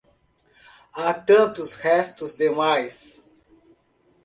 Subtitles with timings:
[0.93, 3.23] Há tantos restos demais.